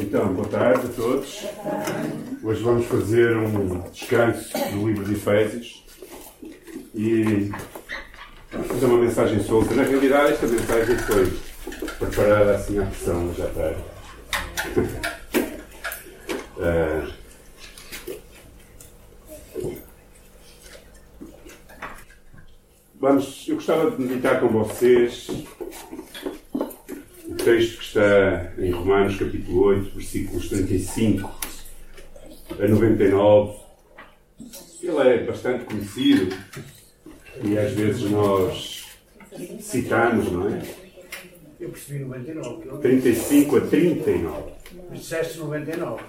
[0.00, 1.44] Então, boa tarde a todos.
[2.42, 5.84] Hoje vamos fazer um descanso do livro de Efésios
[6.94, 7.50] e
[8.52, 9.74] vamos fazer uma mensagem solta.
[9.74, 11.32] Na realidade, esta mensagem foi
[11.98, 13.80] preparada assim à pressão já tarde.
[16.58, 17.12] uh,
[23.00, 25.28] vamos, eu gostava de meditar com vocês
[27.38, 31.40] texto que está em Romanos capítulo 8, versículos 35
[32.58, 33.58] a 99.
[34.82, 36.36] Ele é bastante conhecido
[37.42, 38.86] e às vezes nós
[39.60, 40.62] citamos, não é?
[41.60, 42.78] Eu percebi 99.
[42.80, 44.52] 35 a 39.
[44.90, 46.02] Mas disseste 99.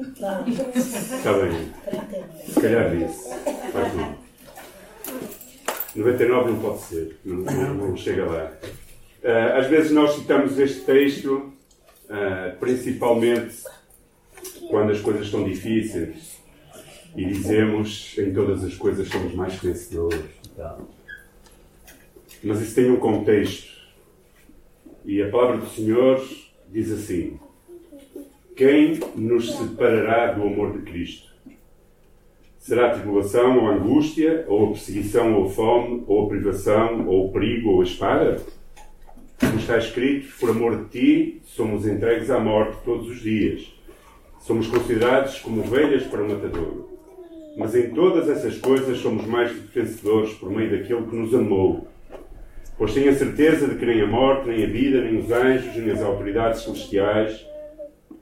[0.00, 0.42] Está
[1.34, 1.72] bem.
[2.46, 3.28] Se calhar disse.
[3.72, 4.14] Faz mal.
[5.94, 7.18] 99 não pode ser.
[7.24, 8.52] Não, não, não chega lá.
[9.22, 11.52] Uh, às vezes nós citamos este texto,
[12.06, 13.56] uh, principalmente
[14.70, 16.40] quando as coisas estão difíceis
[17.14, 20.24] e dizemos em todas as coisas somos mais vencedores.
[22.42, 23.68] Mas isso tem um contexto.
[25.04, 26.26] E a palavra do Senhor
[26.70, 27.38] diz assim:
[28.56, 31.30] Quem nos separará do amor de Cristo?
[32.58, 38.40] Será tribulação ou angústia, ou perseguição ou fome, ou privação, ou perigo ou espada?
[39.40, 43.72] Como está escrito, por amor de ti, somos entregues à morte todos os dias.
[44.40, 46.90] Somos considerados como ovelhas para o matador.
[47.56, 51.88] Mas em todas essas coisas somos mais vencedores por meio daquele que nos amou.
[52.76, 55.74] Pois tenho a certeza de que nem a morte, nem a vida, nem os anjos,
[55.74, 57.46] nem as autoridades celestiais,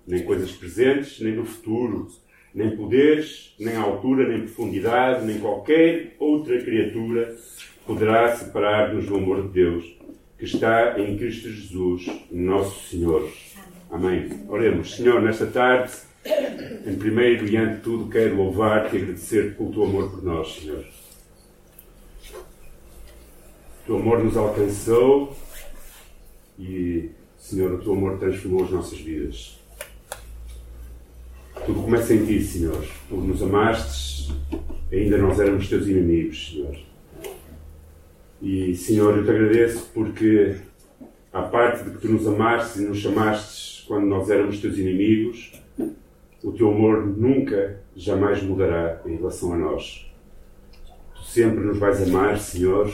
[0.07, 2.07] nem coisas presentes, nem do futuro,
[2.55, 7.37] nem poderes, nem altura, nem profundidade, nem qualquer outra criatura
[7.85, 9.99] poderá separar-nos do amor de Deus
[10.39, 13.29] que está em Cristo Jesus, nosso Senhor.
[13.91, 14.45] Amém.
[14.49, 14.95] Oremos.
[14.95, 15.93] Senhor, nesta tarde,
[16.87, 20.85] em primeiro e ante tudo, quero louvar-te e agradecer-te pelo teu amor por nós, Senhor.
[23.83, 25.37] O teu amor nos alcançou
[26.59, 29.59] e, Senhor, o teu amor transformou as nossas vidas.
[31.67, 32.87] Tudo começa em ti, Senhor.
[33.09, 34.33] Tu nos amaste,
[34.93, 36.88] ainda nós éramos teus inimigos, Senhor.
[38.41, 40.57] E, Senhor, eu te agradeço porque,
[41.33, 45.53] à parte de que tu nos amaste e nos chamaste quando nós éramos teus inimigos,
[46.43, 50.09] o teu amor nunca, jamais mudará em relação a nós.
[51.17, 52.89] Tu sempre nos vais amar, Senhor.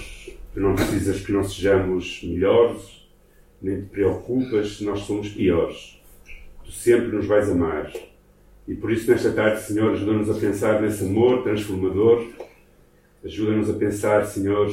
[0.55, 3.07] Tu não precisas que nós sejamos melhores,
[3.61, 6.01] nem te preocupas se nós somos piores.
[6.65, 7.93] Tu sempre nos vais amar.
[8.67, 12.27] E por isso, nesta tarde, Senhor, ajuda-nos a pensar nesse amor transformador.
[13.23, 14.73] Ajuda-nos a pensar, Senhor,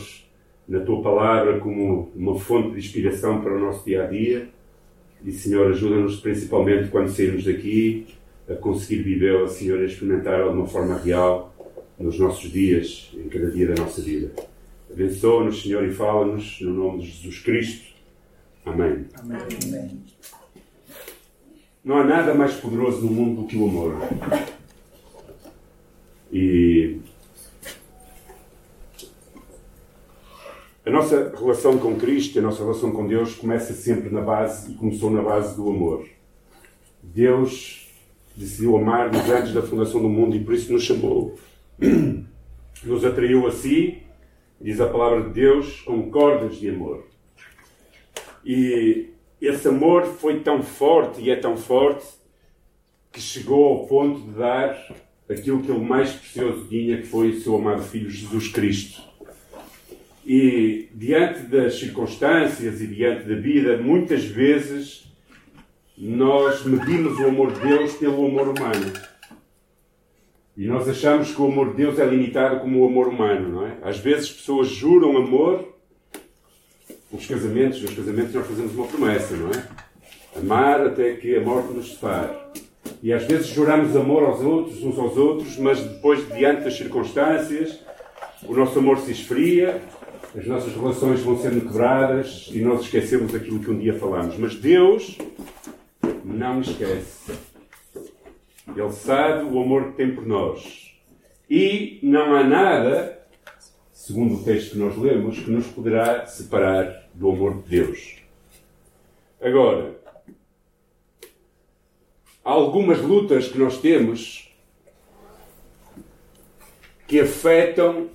[0.68, 4.50] na tua palavra como uma fonte de inspiração para o nosso dia a dia.
[5.24, 8.08] E, Senhor, ajuda-nos principalmente quando sairmos daqui
[8.50, 11.54] a conseguir vivê-la, Senhor, a experimentar de uma forma real
[12.00, 14.32] nos nossos dias, em cada dia da nossa vida.
[14.92, 17.92] Abençoa-nos, Senhor, e fala-nos no nome de Jesus Cristo.
[18.66, 19.06] Amém.
[19.20, 20.02] Amém.
[21.84, 23.96] Não há nada mais poderoso no mundo do que o amor.
[26.32, 26.98] E
[30.84, 34.76] A nossa relação com Cristo, a nossa relação com Deus começa sempre na base e
[34.76, 36.08] começou na base do amor.
[37.04, 37.88] Deus
[38.36, 41.38] decidiu amar-nos antes da fundação do mundo e por isso nos chamou.
[42.84, 44.02] Nos atraiu a si,
[44.60, 47.06] diz a palavra de Deus, com cordas de amor.
[48.44, 52.08] E esse amor foi tão forte e é tão forte
[53.12, 54.76] que chegou ao ponto de dar
[55.30, 59.11] aquilo que ele mais precioso tinha, que foi o seu amado Filho Jesus Cristo
[60.34, 65.12] e diante das circunstâncias e diante da vida, muitas vezes
[65.98, 68.94] nós medimos o amor de Deus pelo amor humano.
[70.56, 73.68] E nós achamos que o amor de Deus é limitado como o amor humano, não
[73.68, 73.78] é?
[73.82, 75.76] Às vezes pessoas juram amor
[77.12, 79.68] nos casamentos, nos casamentos nós fazemos uma promessa, não é?
[80.40, 82.38] Amar até que a morte nos separe.
[83.04, 87.82] E às vezes juramos amor aos outros, uns aos outros, mas depois, diante das circunstâncias,
[88.48, 89.82] o nosso amor se esfria
[90.36, 94.38] as nossas relações vão sendo quebradas e nós esquecemos aquilo que um dia falamos.
[94.38, 95.18] Mas Deus
[96.24, 97.34] não esquece.
[98.68, 100.96] Ele sabe o amor que tem por nós.
[101.50, 103.28] E não há nada,
[103.92, 108.22] segundo o texto que nós lemos, que nos poderá separar do amor de Deus.
[109.42, 110.00] Agora,
[112.46, 114.50] há algumas lutas que nós temos
[117.06, 118.10] que afetam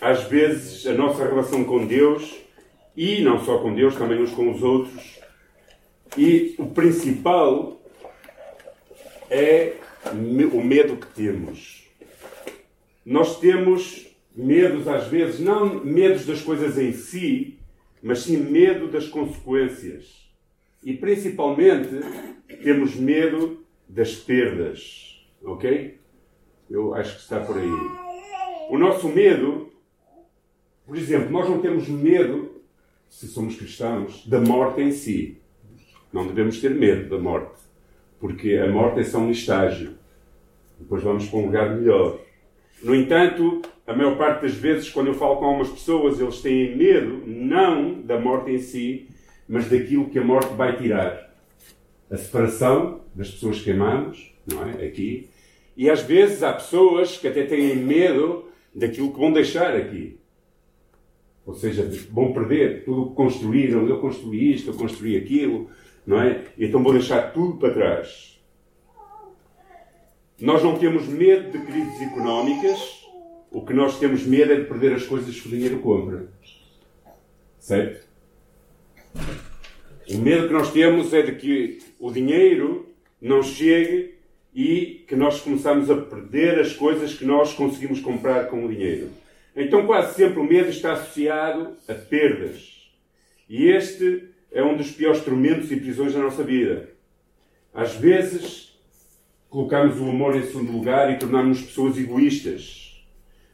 [0.00, 2.36] às vezes, a nossa relação com Deus,
[2.96, 5.20] e não só com Deus, também uns com os outros.
[6.16, 7.80] E o principal
[9.30, 9.74] é
[10.52, 11.86] o medo que temos.
[13.04, 17.58] Nós temos medos, às vezes, não medos das coisas em si,
[18.02, 20.28] mas sim medo das consequências.
[20.82, 22.00] E principalmente
[22.62, 25.22] temos medo das perdas.
[25.42, 25.98] Ok?
[26.70, 27.68] Eu acho que está por aí.
[28.70, 29.69] O nosso medo,
[30.90, 32.50] por exemplo, nós não temos medo,
[33.08, 35.38] se somos cristãos, da morte em si.
[36.12, 37.60] Não devemos ter medo da morte,
[38.18, 39.92] porque a morte é só um estágio.
[40.80, 42.18] Depois vamos para um lugar melhor.
[42.82, 46.76] No entanto, a maior parte das vezes, quando eu falo com algumas pessoas, eles têm
[46.76, 49.06] medo, não da morte em si,
[49.48, 51.32] mas daquilo que a morte vai tirar.
[52.10, 54.84] A separação das pessoas que amamos, não é?
[54.86, 55.30] Aqui.
[55.76, 60.18] E às vezes há pessoas que até têm medo daquilo que vão deixar aqui.
[61.50, 63.88] Ou seja, vão perder tudo o que construíram.
[63.88, 65.68] Eu construí isto, eu construí aquilo,
[66.06, 66.44] não é?
[66.56, 68.40] Então vou deixar tudo para trás.
[70.40, 73.04] Nós não temos medo de crises económicas,
[73.50, 76.28] o que nós temos medo é de perder as coisas que o dinheiro compra.
[77.58, 78.06] Certo?
[80.08, 82.88] O medo que nós temos é de que o dinheiro
[83.20, 84.14] não chegue
[84.54, 89.10] e que nós começamos a perder as coisas que nós conseguimos comprar com o dinheiro.
[89.56, 92.90] Então, quase sempre o medo está associado a perdas.
[93.48, 96.90] E este é um dos piores tormentos e prisões da nossa vida.
[97.74, 98.78] Às vezes,
[99.48, 103.04] colocamos o amor em segundo lugar e tornamos-nos pessoas egoístas.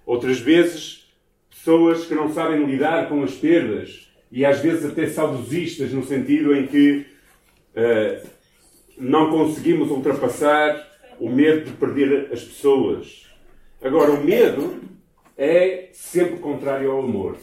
[0.05, 1.09] Outras vezes,
[1.51, 6.55] pessoas que não sabem lidar com as perdas e às vezes até saudosistas, no sentido
[6.55, 7.07] em que
[7.75, 8.29] uh,
[8.99, 10.87] não conseguimos ultrapassar
[11.19, 13.27] o medo de perder as pessoas.
[13.83, 14.81] Agora, o medo
[15.37, 17.37] é sempre contrário ao amor.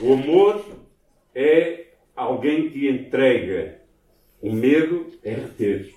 [0.00, 0.64] O amor
[1.34, 3.80] é alguém que entrega.
[4.40, 5.94] O medo é reter.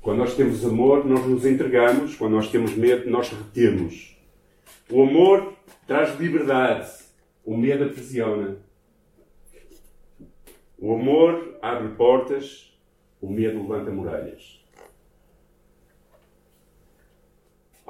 [0.00, 2.16] Quando nós temos amor, nós nos entregamos.
[2.16, 4.16] Quando nós temos medo, nós retemos.
[4.90, 5.54] O amor
[5.86, 6.90] traz liberdade.
[7.44, 8.58] O medo aprisiona.
[10.78, 12.78] O amor abre portas.
[13.20, 14.59] O medo levanta muralhas.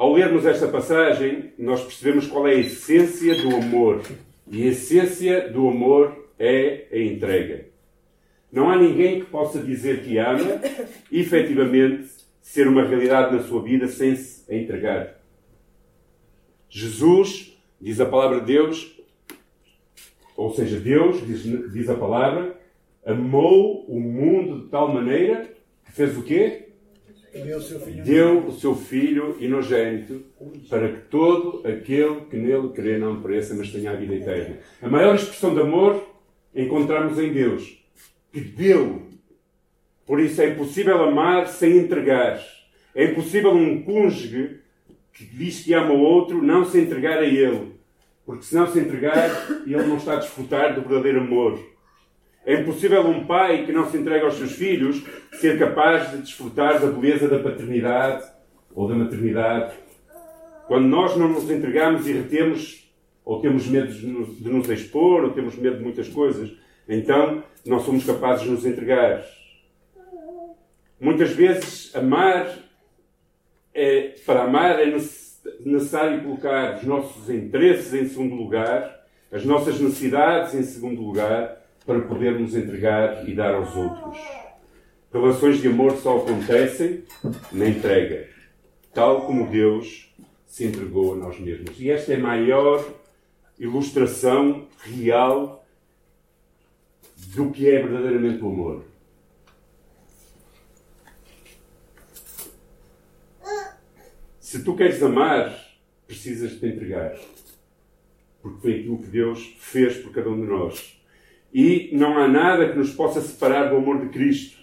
[0.00, 4.00] Ao lermos esta passagem, nós percebemos qual é a essência do amor.
[4.50, 7.66] E a essência do amor é a entrega.
[8.50, 10.58] Não há ninguém que possa dizer que ama
[11.12, 12.08] efetivamente,
[12.40, 15.20] ser uma realidade na sua vida sem se entregar.
[16.70, 18.98] Jesus, diz a palavra de Deus,
[20.34, 22.58] ou seja, Deus, diz, diz a palavra,
[23.04, 25.46] amou o mundo de tal maneira
[25.84, 26.69] que fez o quê?
[28.04, 30.22] Deu o seu filho, inogênito
[30.68, 34.58] para que todo aquele que nele crê não pereça, mas tenha a vida eterna.
[34.82, 36.04] A maior expressão de amor
[36.54, 37.78] encontramos em Deus,
[38.32, 39.02] que deu.
[40.04, 42.40] Por isso é impossível amar sem entregar.
[42.94, 44.58] É impossível um cônjuge
[45.12, 47.74] que diz que ama o outro não se entregar a ele.
[48.26, 51.58] Porque se não se entregar, ele não está a desfrutar do verdadeiro amor.
[52.44, 55.04] É impossível um pai que não se entrega aos seus filhos
[55.34, 58.24] ser capaz de desfrutar da beleza da paternidade
[58.74, 59.74] ou da maternidade.
[60.66, 62.90] Quando nós não nos entregamos e retemos,
[63.24, 66.50] ou temos medo de nos expor, ou temos medo de muitas coisas,
[66.88, 69.22] então não somos capazes de nos entregar.
[70.98, 72.56] Muitas vezes, amar,
[73.74, 74.86] é, para amar, é
[75.60, 78.98] necessário colocar os nossos interesses em segundo lugar,
[79.30, 81.59] as nossas necessidades em segundo lugar
[81.90, 84.16] para podermos entregar e dar aos outros.
[85.12, 87.02] Relações de amor só acontecem
[87.50, 88.28] na entrega,
[88.94, 90.14] tal como Deus
[90.46, 91.80] se entregou a nós mesmos.
[91.80, 92.88] E esta é a maior
[93.58, 95.66] ilustração real
[97.34, 98.84] do que é verdadeiramente o amor.
[104.38, 105.52] Se tu queres amar,
[106.06, 107.18] precisas de te entregar.
[108.40, 110.99] Porque foi aquilo que Deus fez por cada um de nós.
[111.52, 114.58] E não há nada que nos possa separar do amor de Cristo.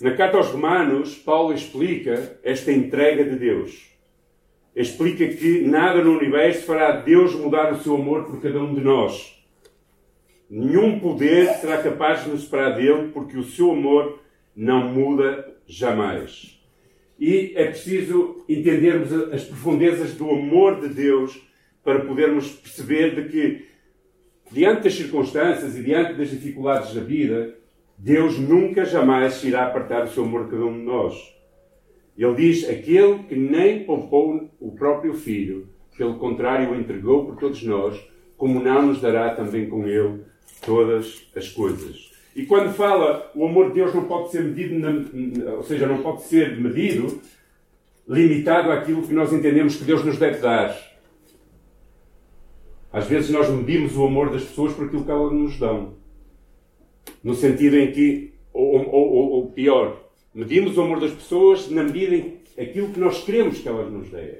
[0.00, 3.90] Na carta aos Romanos, Paulo explica esta entrega de Deus.
[4.76, 8.80] Explica que nada no universo fará Deus mudar o seu amor por cada um de
[8.80, 9.36] nós.
[10.48, 14.20] Nenhum poder será capaz de nos separar dele, porque o seu amor
[14.54, 16.58] não muda jamais.
[17.18, 21.40] E é preciso entendermos as profundezas do amor de Deus
[21.82, 23.67] para podermos perceber de que
[24.50, 27.54] diante das circunstâncias e diante das dificuldades da vida,
[27.96, 31.14] Deus nunca jamais se irá apartar do seu amor de cada um de nós.
[32.16, 37.62] Ele diz: aquele que nem poupou o próprio filho, pelo contrário, o entregou por todos
[37.62, 38.00] nós,
[38.36, 40.20] como não nos dará também com ele
[40.64, 42.12] todas as coisas.
[42.34, 46.02] E quando fala o amor de Deus não pode ser medido, na, ou seja, não
[46.02, 47.20] pode ser medido
[48.08, 50.87] limitado àquilo que nós entendemos que Deus nos deve dar.
[52.98, 55.94] Às vezes nós medimos o amor das pessoas por aquilo que elas nos dão.
[57.22, 62.16] No sentido em que, ou, ou, ou pior, medimos o amor das pessoas na medida
[62.16, 64.38] em aquilo que nós queremos que elas nos deem.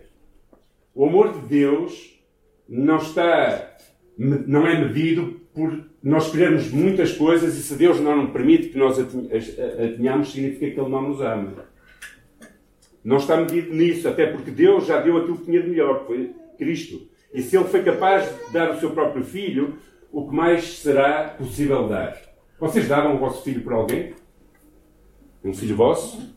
[0.93, 2.21] O amor de Deus
[2.69, 3.77] não está,
[4.19, 8.79] não é medido por nós querermos muitas coisas e se Deus não nos permite que
[8.79, 9.05] nós a
[9.97, 11.65] tenhamos, significa que Ele não nos ama.
[13.05, 16.07] Não está medido nisso, até porque Deus já deu aquilo que tinha de melhor, que
[16.07, 17.08] foi Cristo.
[17.33, 19.79] E se Ele foi capaz de dar o seu próprio filho,
[20.11, 22.17] o que mais será possível dar?
[22.59, 24.15] Vocês davam o vosso filho por alguém?
[25.45, 26.37] Um filho vosso?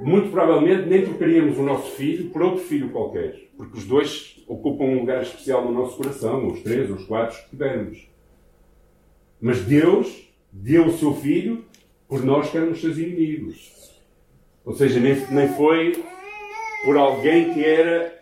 [0.00, 4.84] Muito provavelmente nem trocaríamos o nosso filho por outro filho qualquer, porque os dois ocupam
[4.84, 8.08] um lugar especial no nosso coração, os três, os quatro que tivermos.
[9.40, 11.64] Mas Deus deu o seu filho
[12.08, 13.95] por nós que éramos seus inimigos.
[14.66, 16.04] Ou seja, nem, nem foi
[16.84, 18.20] por alguém que era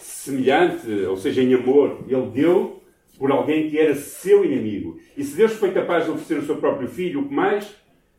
[0.00, 2.04] semelhante, ou seja, em amor.
[2.08, 2.82] Ele deu
[3.16, 4.98] por alguém que era seu inimigo.
[5.16, 7.72] E se Deus foi capaz de oferecer o seu próprio filho, o que mais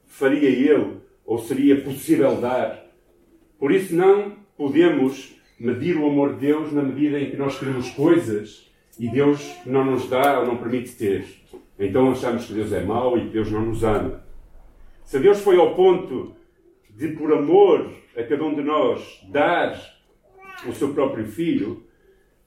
[0.07, 2.85] faria ele, ou seria possível dar?
[3.59, 7.89] Por isso não podemos medir o amor de Deus na medida em que nós queremos
[7.91, 11.25] coisas e Deus não nos dá ou não permite ter.
[11.77, 14.23] Então achamos que Deus é mau e que Deus não nos ama.
[15.03, 16.38] Se Deus foi ao ponto
[16.99, 19.73] de, por amor a cada um de nós, dar
[20.67, 21.81] o seu próprio filho,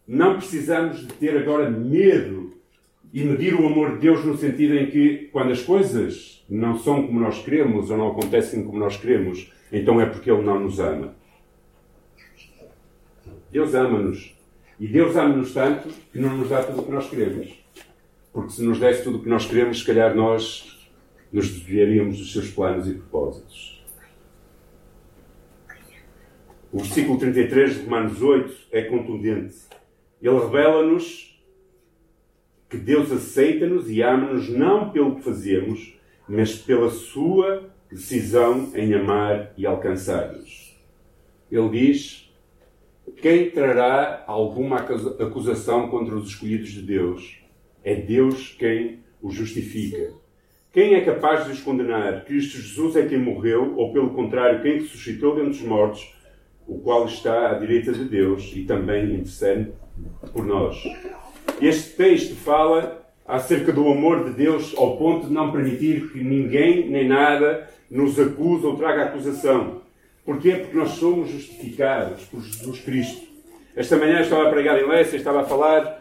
[0.06, 2.52] não precisamos de ter agora medo
[3.14, 7.06] e medir o amor de Deus no sentido em que, quando as coisas não são
[7.06, 10.78] como nós queremos ou não acontecem como nós queremos, então é porque Ele não nos
[10.78, 11.14] ama.
[13.50, 14.34] Deus ama-nos.
[14.78, 17.58] E Deus ama-nos tanto que não nos dá tudo o que nós queremos.
[18.30, 20.78] Porque se nos desse tudo o que nós queremos, se calhar nós
[21.32, 23.71] nos desviaríamos dos seus planos e propósitos.
[26.72, 29.56] O versículo 33 de Romanos 8 é contundente.
[30.22, 31.38] Ele revela-nos
[32.70, 35.94] que Deus aceita-nos e ama-nos não pelo que fazemos,
[36.26, 40.74] mas pela sua decisão em amar e alcançar-nos.
[41.50, 42.32] Ele diz:
[43.20, 47.38] Quem trará alguma acusação contra os escolhidos de Deus?
[47.84, 50.14] É Deus quem os justifica.
[50.72, 52.24] Quem é capaz de os condenar?
[52.24, 56.21] Cristo Jesus é quem morreu, ou pelo contrário, quem ressuscitou dentre os mortos,
[56.72, 59.72] o qual está à direita de Deus e também intercede
[60.32, 60.82] por nós.
[61.60, 66.88] Este texto fala acerca do amor de Deus ao ponto de não permitir que ninguém
[66.88, 69.82] nem nada nos acuse ou traga acusação.
[70.24, 70.52] Porquê?
[70.52, 73.26] Porque nós somos justificados por Jesus Cristo.
[73.76, 76.00] Esta manhã estava a pregar em Lécia, estava a falar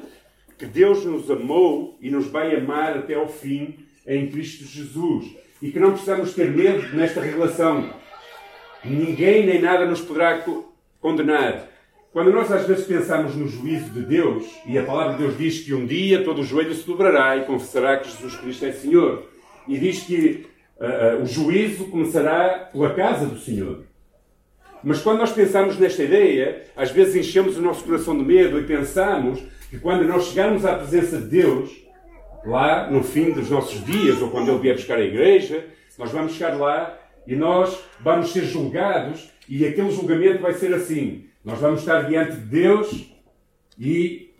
[0.58, 3.76] que Deus nos amou e nos vai amar até ao fim
[4.08, 5.26] em Cristo Jesus.
[5.62, 8.01] E que não precisamos ter medo nesta relação.
[8.84, 10.44] Ninguém nem nada nos poderá
[11.00, 11.68] condenar.
[12.12, 15.60] Quando nós às vezes pensamos no juízo de Deus, e a palavra de Deus diz
[15.62, 19.30] que um dia todo o joelho se dobrará e confessará que Jesus Cristo é Senhor.
[19.68, 20.46] E diz que
[20.78, 23.86] uh, uh, o juízo começará pela casa do Senhor.
[24.84, 28.64] Mas quando nós pensamos nesta ideia, às vezes enchemos o nosso coração de medo e
[28.64, 31.70] pensamos que quando nós chegarmos à presença de Deus,
[32.44, 35.66] lá no fim dos nossos dias, ou quando Ele vier buscar a igreja,
[35.98, 41.26] nós vamos chegar lá e nós vamos ser julgados e aquele julgamento vai ser assim.
[41.44, 43.14] Nós vamos estar diante de Deus
[43.78, 44.32] e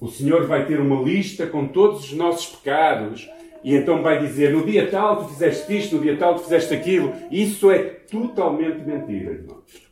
[0.00, 3.28] o Senhor vai ter uma lista com todos os nossos pecados
[3.62, 6.74] e então vai dizer: no dia tal tu fizeste isto, no dia tal tu fizeste
[6.74, 7.12] aquilo.
[7.30, 9.84] Isso é totalmente mentira, irmãos.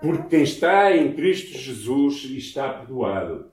[0.00, 3.48] Porque quem está em Cristo Jesus está perdoado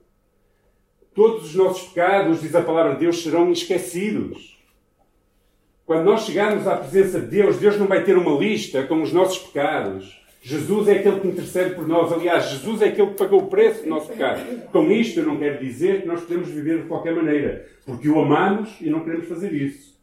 [1.16, 4.55] todos os nossos pecados, diz a palavra de Deus, serão esquecidos.
[5.86, 9.12] Quando nós chegarmos à presença de Deus, Deus não vai ter uma lista com os
[9.12, 10.20] nossos pecados.
[10.42, 12.12] Jesus é aquele que intercede por nós.
[12.12, 14.40] Aliás, Jesus é aquele que pagou o preço do nosso pecado.
[14.72, 18.20] Com isto, eu não quero dizer que nós podemos viver de qualquer maneira, porque o
[18.20, 19.96] amamos e não queremos fazer isso.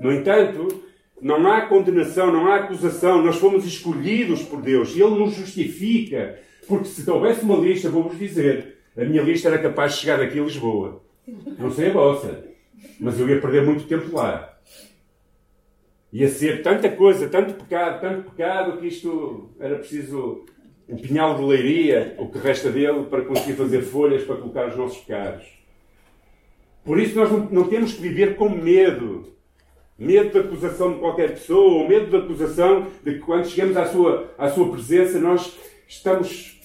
[0.00, 0.84] No entanto,
[1.20, 3.20] não há condenação, não há acusação.
[3.20, 6.38] Nós fomos escolhidos por Deus e Ele nos justifica.
[6.68, 10.38] Porque se houvesse uma lista, vou-vos dizer, a minha lista era capaz de chegar aqui
[10.38, 11.02] a Lisboa.
[11.58, 12.44] Não sei a vossa,
[13.00, 14.55] mas eu ia perder muito tempo lá.
[16.12, 20.44] Ia ser tanta coisa, tanto pecado, tanto pecado, que isto era preciso
[20.88, 24.76] o pinhal de leiria, o que resta dele, para conseguir fazer folhas para colocar os
[24.76, 25.46] nossos pecados.
[26.84, 29.34] Por isso nós não, não temos que viver com medo.
[29.98, 33.86] Medo da acusação de qualquer pessoa, ou medo da acusação de que quando chegamos à
[33.86, 35.58] sua, à sua presença nós
[35.88, 36.60] estamos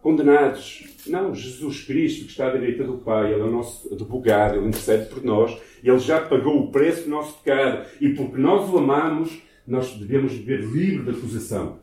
[0.00, 0.91] condenados.
[1.06, 4.68] Não, Jesus Cristo, que está à direita do Pai, Ele é o nosso advogado, Ele
[4.68, 8.78] intercede por nós, Ele já pagou o preço do nosso pecado e porque nós o
[8.78, 11.78] amamos, nós devemos viver livre de acusação.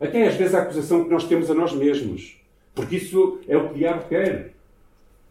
[0.00, 2.36] Até às vezes a acusação que nós temos a nós mesmos.
[2.74, 4.52] Porque isso é o que o diabo quer.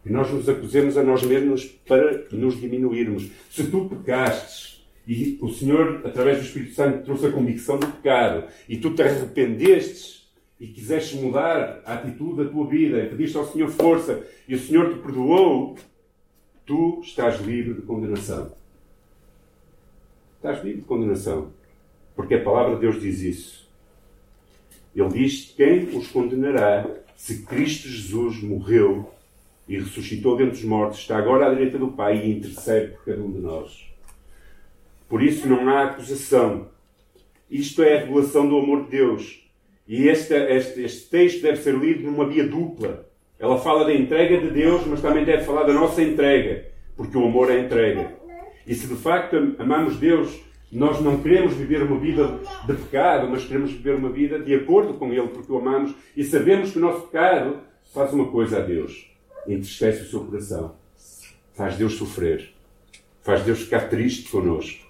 [0.02, 3.28] Que nós nos acusemos a nós mesmos para nos diminuirmos.
[3.50, 8.44] Se tu pecastes e o Senhor, através do Espírito Santo, trouxe a convicção do pecado
[8.68, 10.25] e tu te arrependestes
[10.58, 14.58] e quiseste mudar a atitude da tua vida e pediste ao Senhor força e o
[14.58, 15.76] Senhor te perdoou,
[16.64, 18.52] tu estás livre de condenação.
[20.36, 21.52] Estás livre de condenação.
[22.14, 23.68] Porque a palavra de Deus diz isso.
[24.94, 29.12] Ele diz: Quem os condenará se Cristo Jesus morreu
[29.68, 33.20] e ressuscitou dentre os mortos, está agora à direita do Pai e intercede por cada
[33.20, 33.86] um de nós.
[35.08, 36.68] Por isso não há acusação.
[37.50, 39.45] Isto é a revelação do amor de Deus.
[39.86, 43.06] E este, este, este texto deve ser lido numa via dupla.
[43.38, 46.66] Ela fala da entrega de Deus, mas também deve falar da nossa entrega,
[46.96, 48.16] porque o amor é entrega.
[48.66, 50.40] E se de facto amamos Deus,
[50.72, 54.94] nós não queremos viver uma vida de pecado, mas queremos viver uma vida de acordo
[54.94, 57.60] com Ele, porque o amamos e sabemos que o nosso pecado
[57.94, 59.10] faz uma coisa a Deus:
[59.46, 60.74] entristece o seu coração,
[61.54, 62.52] faz Deus sofrer,
[63.22, 64.84] faz Deus ficar triste connosco.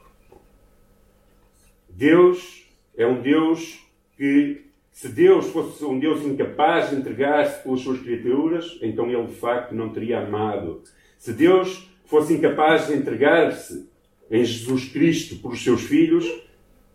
[1.88, 3.78] Deus é um Deus
[4.16, 4.65] que,
[4.96, 9.74] se Deus fosse um Deus incapaz de entregar-se pelas suas criaturas, então Ele de facto
[9.74, 10.82] não teria amado.
[11.18, 13.90] Se Deus fosse incapaz de entregar-se
[14.30, 16.24] em Jesus Cristo por os seus filhos,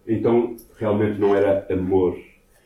[0.07, 2.19] então realmente não era amor.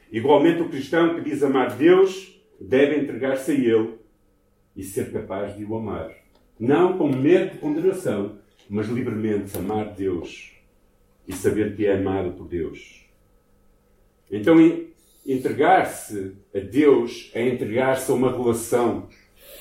[0.10, 3.96] Igualmente, o cristão que diz amar Deus deve entregar-se a Ele
[4.74, 6.16] e ser capaz de o amar.
[6.58, 8.38] Não com medo de condenação,
[8.70, 10.54] mas livremente amar Deus
[11.28, 13.06] e saber que é amado por Deus.
[14.32, 14.56] Então,
[15.26, 19.08] entregar-se a Deus é entregar-se a uma relação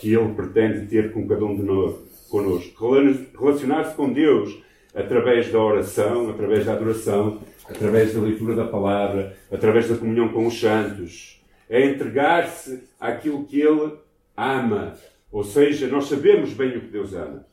[0.00, 1.97] que Ele pretende ter com cada um de nós,
[2.28, 2.94] conosco.
[3.38, 4.62] Relacionar-se com Deus
[4.94, 10.46] através da oração, através da adoração, através da leitura da palavra, através da comunhão com
[10.46, 11.42] os santos.
[11.68, 13.92] É entregar-se àquilo que Ele
[14.37, 14.94] ama.
[15.33, 17.46] Ou seja, nós sabemos bem o que Deus ama.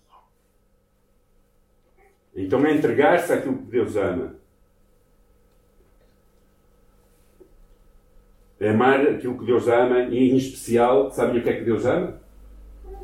[2.35, 4.40] Então é entregar-se àquilo que Deus ama.
[8.69, 12.19] Amar aquilo que Deus ama e, em especial, sabem o que é que Deus ama?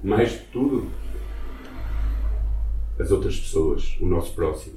[0.03, 0.87] Mais de tudo,
[2.99, 4.75] as outras pessoas, o nosso próximo.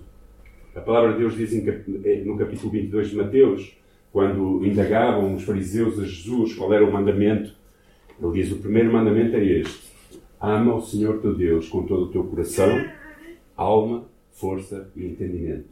[0.74, 3.76] A palavra de Deus diz eh, no capítulo 22 de Mateus,
[4.12, 7.54] quando indagavam os fariseus a Jesus qual era o mandamento,
[8.20, 9.90] ele diz: O primeiro mandamento é este:
[10.40, 12.70] Ama o Senhor teu Deus com todo o teu coração,
[13.56, 15.66] alma, força e entendimento.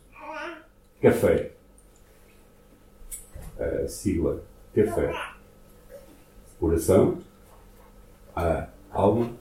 [1.01, 1.53] Café.
[3.59, 4.42] A sigla.
[4.85, 5.12] Café.
[6.61, 7.19] Coração,
[8.35, 9.37] a alma,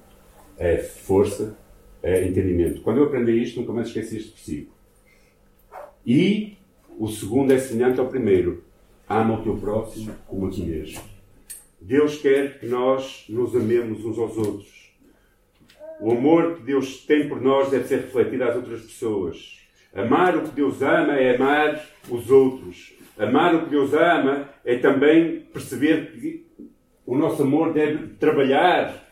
[0.58, 1.56] é força
[2.02, 2.82] é, entendimento.
[2.82, 4.78] Quando eu aprendi isto, nunca mais esqueci este versículo.
[6.06, 6.58] E
[6.98, 8.64] o segundo é semelhante ao primeiro:
[9.08, 11.02] ama o teu próximo como a ti mesmo.
[11.80, 14.92] Deus quer que nós nos amemos uns aos outros.
[16.00, 19.60] O amor que Deus tem por nós deve ser refletido às outras pessoas.
[19.94, 22.98] Amar o que Deus ama é amar os outros.
[23.18, 26.46] Amar o que Deus ama é também perceber que
[27.06, 29.08] o nosso amor deve trabalhar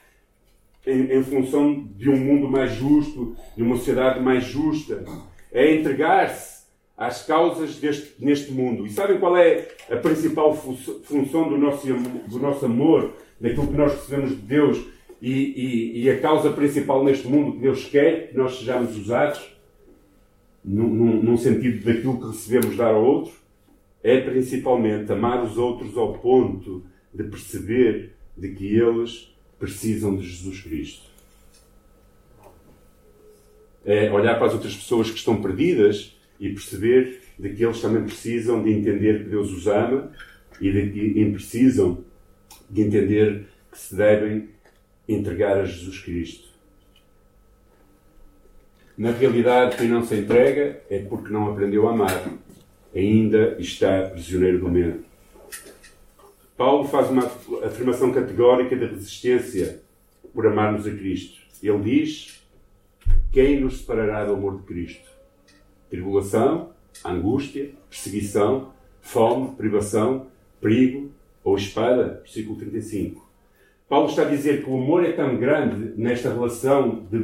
[0.85, 5.03] em, em função de um mundo mais justo, de uma sociedade mais justa.
[5.51, 6.65] É entregar-se
[6.97, 8.85] às causas deste, neste mundo.
[8.85, 13.93] E sabem qual é a principal função do nosso, do nosso amor, daquilo que nós
[13.93, 14.85] recebemos de Deus
[15.21, 19.55] e, e, e, a causa principal neste mundo que Deus quer que nós sejamos usados,
[20.63, 23.44] num, num, num sentido daquilo que recebemos dar ao outro?
[24.07, 30.61] É principalmente amar os outros ao ponto de perceber de que eles precisam de Jesus
[30.61, 31.09] Cristo.
[33.83, 38.03] É olhar para as outras pessoas que estão perdidas e perceber de que eles também
[38.03, 40.11] precisam de entender que Deus os ama
[40.61, 42.05] e de que precisam
[42.69, 44.49] de entender que se devem
[45.09, 46.47] entregar a Jesus Cristo.
[48.95, 52.45] Na realidade, quem não se entrega é porque não aprendeu a amar.
[52.95, 55.03] Ainda está prisioneiro do medo.
[56.55, 57.25] Paulo faz uma
[57.65, 59.81] afirmação categórica da resistência
[60.33, 61.41] por amarmos a Cristo.
[61.61, 62.41] Ele diz:
[63.33, 65.09] Quem nos separará do amor de Cristo?
[65.89, 66.69] Tribulação,
[67.03, 70.27] angústia, perseguição, fome, privação,
[70.61, 71.11] perigo
[71.43, 72.21] ou espada?
[72.23, 73.25] Versículo 35.
[73.89, 77.19] Paulo está a dizer que o amor é tão grande nesta relação de,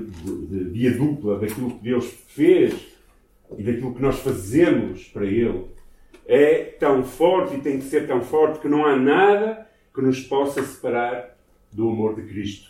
[0.69, 2.90] via dupla daquilo que Deus fez
[3.57, 5.65] e daquilo que nós fazemos para Ele,
[6.25, 10.21] é tão forte e tem que ser tão forte que não há nada que nos
[10.21, 11.37] possa separar
[11.71, 12.69] do amor de Cristo.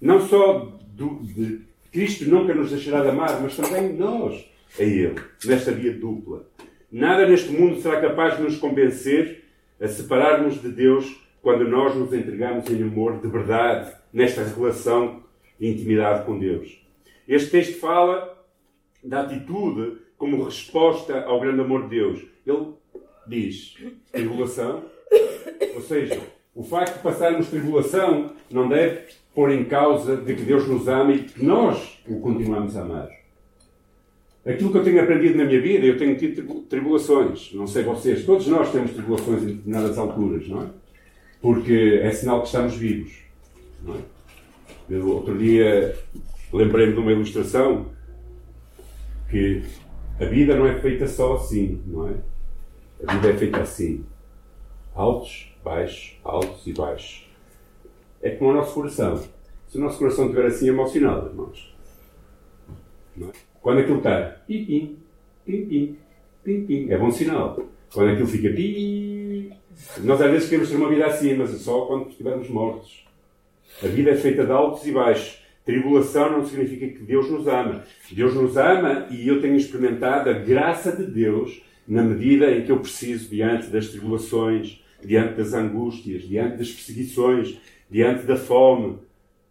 [0.00, 1.60] Não só do, de
[1.92, 6.46] Cristo nunca nos deixará de amar, mas também nós a Ele, nesta via dupla.
[6.90, 9.44] Nada neste mundo será capaz de nos convencer
[9.80, 15.22] a separar-nos de Deus quando nós nos entregamos em amor de verdade nesta relação
[15.58, 16.82] de intimidade com Deus.
[17.26, 18.37] Este texto fala
[19.02, 22.26] da atitude como resposta ao grande amor de Deus.
[22.46, 22.66] Ele
[23.26, 23.74] diz
[24.10, 24.82] tribulação,
[25.74, 26.20] ou seja,
[26.54, 29.02] o facto de passarmos tribulação não deve
[29.34, 33.08] pôr em causa de que Deus nos ama e que nós o continuamos a amar.
[34.44, 37.52] Aquilo que eu tenho aprendido na minha vida, eu tenho tido tribulações.
[37.52, 40.66] Não sei vocês, todos nós temos tribulações em determinadas alturas, não é?
[41.40, 43.12] Porque é sinal que estamos vivos.
[43.84, 43.98] Não é?
[44.90, 45.94] Eu, outro dia
[46.52, 47.86] lembrei-me de uma ilustração
[49.28, 49.62] que
[50.20, 52.14] a vida não é feita só assim, não é?
[53.06, 54.04] A vida é feita assim.
[54.94, 57.28] Altos, baixos, altos e baixos.
[58.20, 59.22] É como o nosso coração.
[59.68, 61.76] Se o nosso coração estiver assim emocionado, irmãos,
[63.16, 63.32] não é?
[63.60, 64.98] Quando aquilo está pim, pim,
[65.44, 65.98] pim, pim,
[66.42, 67.60] pim, pim, é bom sinal.
[67.92, 69.52] Quando aquilo fica pim,
[69.98, 73.06] nós às vezes queremos ter uma vida assim, mas é só quando estivermos mortos.
[73.82, 75.37] A vida é feita de altos e baixos.
[75.68, 77.84] Tribulação não significa que Deus nos ama.
[78.10, 82.72] Deus nos ama e eu tenho experimentado a graça de Deus na medida em que
[82.72, 88.96] eu preciso diante das tribulações, diante das angústias, diante das perseguições, diante da fome.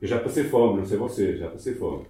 [0.02, 2.06] Eu já passei fome, não sei vocês, já passei fome.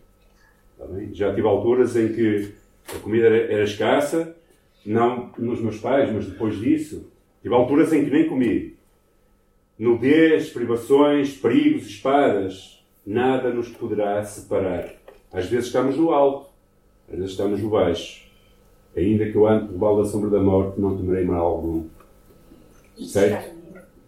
[0.77, 2.53] Tá Já tive alturas em que
[2.95, 4.33] a comida era, era escassa,
[4.85, 7.11] não nos meus pais, mas depois disso.
[7.41, 8.73] Tive alturas em que nem comi.
[9.77, 12.76] Nudez, privações, perigos, espadas,
[13.07, 14.93] nada nos poderá separar.
[15.31, 16.49] Às vezes estamos no alto,
[17.09, 18.27] às vezes estamos no baixo.
[18.95, 21.85] Ainda que eu ande por balde da sombra da morte, não temerei mal algum.
[22.97, 23.55] Certo?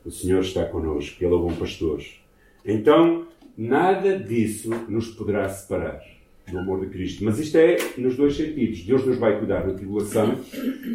[0.04, 2.02] O Senhor está connosco, Ele é o bom pastor.
[2.66, 3.26] Então,
[3.58, 6.02] nada disso nos poderá separar
[6.52, 7.24] do amor de Cristo.
[7.24, 8.84] Mas isto é nos dois sentidos.
[8.84, 10.36] Deus nos vai cuidar na tribulação,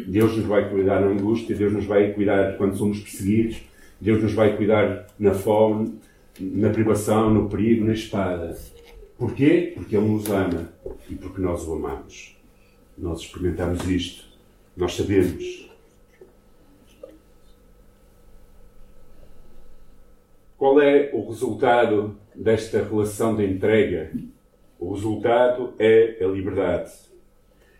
[0.05, 3.61] Deus nos vai cuidar na angústia, Deus nos vai cuidar quando somos perseguidos,
[3.99, 5.97] Deus nos vai cuidar na fome,
[6.39, 8.57] na privação, no perigo, na espada.
[9.17, 9.71] Porquê?
[9.75, 10.69] Porque Ele nos ama
[11.09, 12.35] e porque nós o amamos.
[12.97, 14.25] Nós experimentamos isto.
[14.75, 15.69] Nós sabemos.
[20.57, 24.11] Qual é o resultado desta relação de entrega
[24.79, 26.91] o resultado é a liberdade.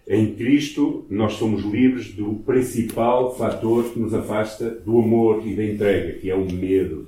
[0.07, 5.63] Em Cristo, nós somos livres do principal fator que nos afasta do amor e da
[5.63, 7.07] entrega, que é o medo.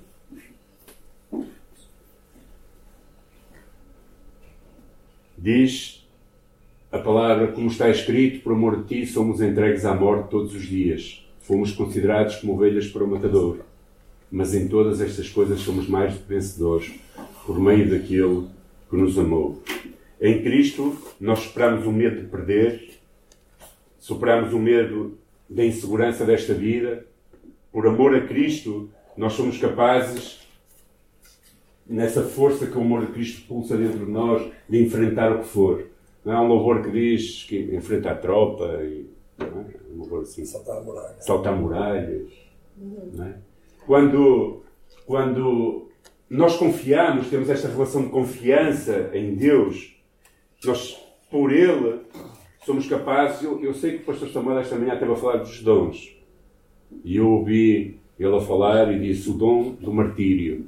[5.38, 6.04] Diz
[6.92, 10.64] a palavra, como está escrito, por amor de ti somos entregues à morte todos os
[10.64, 11.24] dias.
[11.42, 13.60] Fomos considerados como ovelhas para o matador.
[14.32, 16.92] Mas em todas estas coisas somos mais do que vencedores,
[17.46, 18.48] por meio daquele
[18.90, 19.62] que nos amou.
[20.20, 23.00] Em Cristo, nós superamos o medo de perder,
[24.00, 27.06] superamos o medo da insegurança desta vida.
[27.72, 30.47] Por amor a Cristo, nós somos capazes,
[31.90, 35.48] nessa força que o amor de Cristo pulsa dentro de nós, de enfrentar o que
[35.48, 35.86] for.
[36.24, 39.06] Não é um louvor que diz que enfrenta a tropa e.
[39.38, 39.94] Não é?
[39.94, 40.46] Um louvor assim.
[40.46, 41.26] Saltar muralhas.
[41.26, 42.32] Saltar muralhas.
[43.20, 43.34] É?
[43.86, 44.64] Quando,
[45.06, 45.88] quando
[46.30, 49.96] nós confiamos, temos esta relação de confiança em Deus,
[50.66, 52.02] nós, por Ele,
[52.66, 53.42] somos capazes.
[53.44, 56.16] Eu, eu sei que o pastor Samuel esta manhã esteve a falar dos dons.
[57.04, 60.66] E eu ouvi ele a falar e disse o dom do martírio.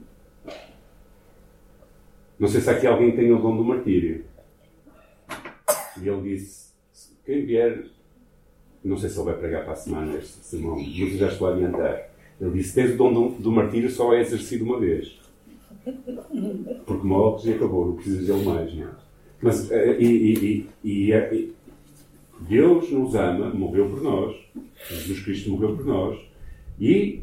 [2.39, 4.23] Não sei se aqui alguém tem o dom do martírio.
[6.01, 6.71] E ele disse:
[7.25, 7.85] quem vier,
[8.83, 11.47] não sei se ele vai pregar para a semana este sermão, mas eu já estou
[11.47, 12.09] a adiantar.
[12.39, 15.19] Ele disse: tens o dom do, do martírio, só é exercido uma vez.
[16.85, 18.73] Porque morres e acabou, não precisas dele mais.
[18.73, 18.91] Não é?
[19.41, 21.53] Mas, eh, e, e, e,
[22.41, 24.35] Deus nos ama, morreu por nós.
[24.89, 26.19] Jesus Cristo morreu por nós.
[26.79, 27.21] E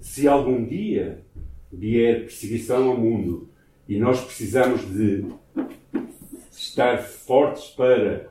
[0.00, 1.22] se algum dia
[1.72, 3.48] vier perseguição ao mundo
[3.88, 5.26] e nós precisamos de
[6.50, 8.28] estar fortes para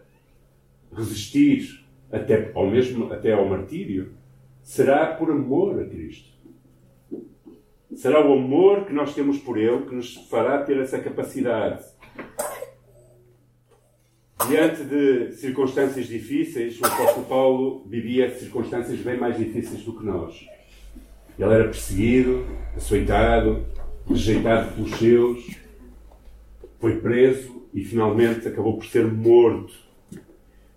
[0.96, 4.14] resistir até ao mesmo até ao martírio,
[4.62, 6.32] será por amor a Cristo.
[7.96, 11.84] Será o amor que nós temos por Ele que nos fará ter essa capacidade.
[14.48, 20.46] Diante de circunstâncias difíceis, o apóstolo Paulo vivia circunstâncias bem mais difíceis do que nós.
[21.38, 23.66] Ele era perseguido, açoitado,
[24.08, 25.58] rejeitado pelos seus,
[26.80, 29.74] foi preso e finalmente acabou por ser morto.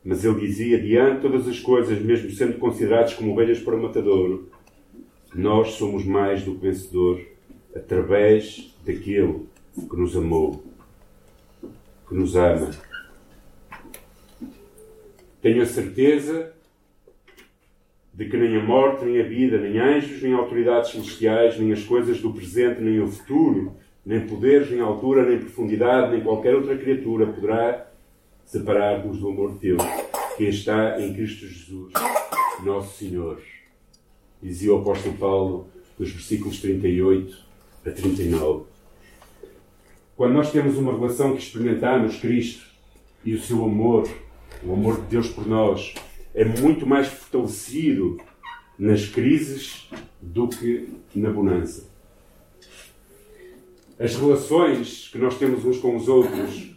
[0.04, 3.82] Mas ele dizia, diante de todas as coisas, mesmo sendo considerados como ovelhas para o
[3.82, 4.48] matadouro,
[5.34, 7.20] nós somos mais do que vencedor
[7.74, 10.64] através daquele que nos amou,
[12.08, 12.70] que nos ama.
[15.42, 16.55] Tenho a certeza
[18.16, 21.84] de que nem a morte, nem a vida, nem anjos, nem autoridades celestiais, nem as
[21.84, 23.76] coisas do presente, nem o futuro,
[24.06, 27.86] nem poderes, nem altura, nem profundidade, nem qualquer outra criatura poderá
[28.46, 29.82] separar-nos do amor de Deus
[30.38, 31.92] que está em Cristo Jesus,
[32.64, 33.38] nosso Senhor.
[34.42, 37.36] Dizia o apóstolo Paulo nos versículos 38
[37.84, 38.64] a 39.
[40.16, 42.64] Quando nós temos uma relação que experimentamos Cristo
[43.22, 44.08] e o seu amor,
[44.64, 45.94] o amor de Deus por nós,
[46.36, 48.20] é muito mais fortalecido
[48.78, 49.88] nas crises
[50.20, 51.88] do que na bonança.
[53.98, 56.76] As relações que nós temos uns com os outros,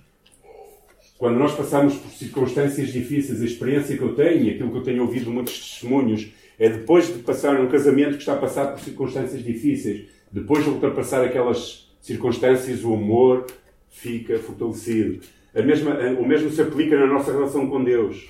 [1.17, 5.01] quando nós passamos por circunstâncias difíceis, a experiência que eu tenho aquilo que eu tenho
[5.01, 9.43] ouvido muitos testemunhos, é depois de passar um casamento que está a passar por circunstâncias
[9.43, 13.45] difíceis, depois de ultrapassar aquelas circunstâncias, o amor
[13.89, 15.19] fica fortalecido.
[15.53, 18.25] A mesma, o mesmo se aplica na nossa relação com Deus.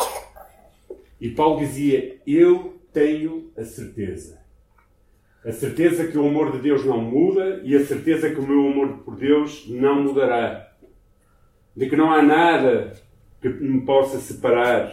[1.20, 4.40] E Paulo dizia: Eu tenho a certeza.
[5.44, 8.68] A certeza que o amor de Deus não muda e a certeza que o meu
[8.68, 10.74] amor por Deus não mudará.
[11.76, 12.94] De que não há nada
[13.42, 14.92] que me possa separar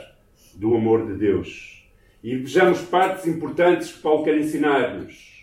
[0.55, 1.85] do amor de Deus.
[2.23, 5.37] E vejamos partes importantes que Paulo quer ensinar-nos.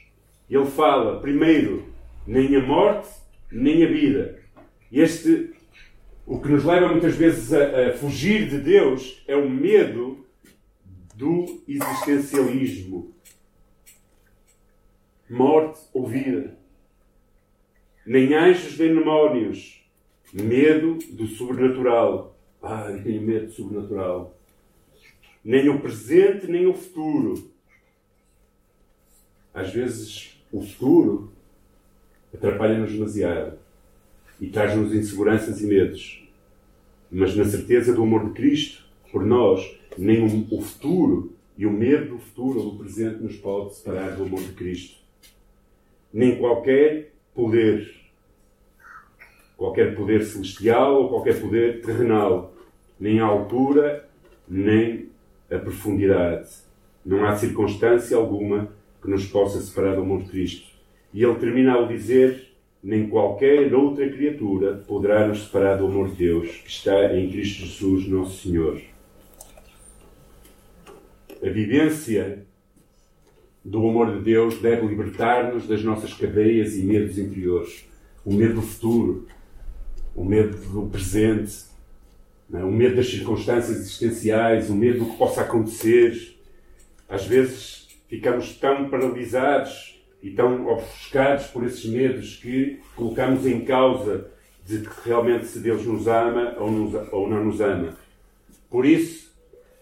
[0.50, 1.86] Ele fala, primeiro,
[2.26, 3.10] nem a morte,
[3.52, 4.40] nem a vida.
[4.92, 5.52] Este,
[6.26, 10.23] o que nos leva muitas vezes a, a fugir de Deus é o medo
[11.14, 13.14] do existencialismo.
[15.30, 16.58] Morte ou vida.
[18.06, 19.84] Nem anjos nem demónios.
[20.34, 22.36] Medo do sobrenatural.
[22.62, 24.38] Ai, tenho medo do sobrenatural.
[25.44, 27.52] Nem o presente, nem o futuro.
[29.54, 31.32] Às vezes, o futuro
[32.34, 33.60] atrapalha-nos demasiado
[34.40, 36.28] e traz-nos inseguranças e medos.
[37.12, 42.16] Mas na certeza do amor de Cristo por nós, nem o futuro e o medo
[42.16, 44.98] do futuro ou do presente nos pode separar do amor de Cristo.
[46.12, 47.94] Nem qualquer poder,
[49.58, 52.54] qualquer poder celestial ou qualquer poder terrenal,
[53.00, 54.08] nem a altura,
[54.48, 55.10] nem
[55.50, 56.50] a profundidade.
[57.06, 60.68] Não há circunstância alguma que nos possa separar do amor de Cristo.
[61.14, 66.16] E ele termina ao dizer: Nem qualquer outra criatura poderá nos separar do amor de
[66.16, 68.93] Deus que está em Cristo Jesus, nosso Senhor.
[71.44, 72.46] A vivência
[73.66, 77.86] do amor de Deus deve libertar-nos das nossas cadeias e medos interiores.
[78.24, 79.28] O medo do futuro,
[80.16, 81.66] o medo do presente,
[82.54, 82.64] é?
[82.64, 86.38] o medo das circunstâncias existenciais, o medo do que possa acontecer.
[87.10, 94.32] Às vezes ficamos tão paralisados e tão ofuscados por esses medos que colocamos em causa
[94.66, 97.98] de que realmente se Deus nos ama ou, nos, ou não nos ama.
[98.70, 99.33] Por isso,